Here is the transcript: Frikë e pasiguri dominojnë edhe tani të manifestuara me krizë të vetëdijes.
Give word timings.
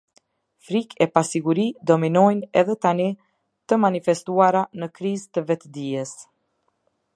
Frikë 0.69 0.95
e 1.05 1.07
pasiguri 1.17 1.65
dominojnë 1.91 2.49
edhe 2.63 2.77
tani 2.87 3.07
të 3.73 3.79
manifestuara 3.85 4.65
me 4.85 4.91
krizë 4.99 5.29
të 5.37 5.47
vetëdijes. 5.53 6.19